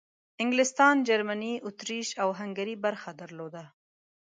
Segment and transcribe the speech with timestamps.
[0.43, 3.63] انګلستان، جرمني، اطریش او هنګري برخه درلوده.